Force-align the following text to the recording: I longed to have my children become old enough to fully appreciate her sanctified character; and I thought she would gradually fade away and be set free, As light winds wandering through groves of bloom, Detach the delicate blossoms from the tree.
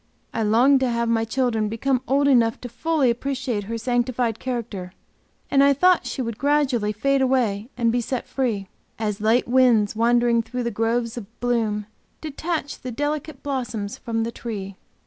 I 0.33 0.41
longed 0.41 0.79
to 0.79 0.89
have 0.89 1.07
my 1.09 1.25
children 1.25 1.69
become 1.69 2.01
old 2.07 2.27
enough 2.27 2.59
to 2.61 2.69
fully 2.69 3.11
appreciate 3.11 3.65
her 3.65 3.77
sanctified 3.77 4.39
character; 4.39 4.93
and 5.51 5.63
I 5.63 5.73
thought 5.73 6.07
she 6.07 6.23
would 6.23 6.39
gradually 6.39 6.91
fade 6.91 7.21
away 7.21 7.69
and 7.77 7.91
be 7.91 8.01
set 8.01 8.25
free, 8.27 8.67
As 8.97 9.21
light 9.21 9.47
winds 9.47 9.95
wandering 9.95 10.41
through 10.41 10.67
groves 10.71 11.17
of 11.17 11.39
bloom, 11.39 11.85
Detach 12.19 12.79
the 12.79 12.91
delicate 12.91 13.43
blossoms 13.43 13.99
from 13.99 14.23
the 14.23 14.31
tree. 14.31 14.75